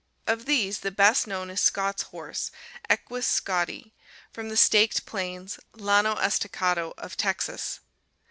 Of 0.25 0.45
these 0.47 0.79
the 0.79 0.89
best 0.89 1.27
known 1.27 1.51
is 1.51 1.61
Scott's 1.61 2.01
horse, 2.09 2.49
Equus 2.89 3.27
scotti 3.27 3.93
(Fig. 4.33 4.33
227), 4.33 4.33
from 4.33 4.49
the 4.49 4.57
staked 4.57 5.05
plains 5.05 5.59
(Llano 5.75 6.15
Estacado) 6.15 6.95
of 6.97 7.15
Texas. 7.15 7.81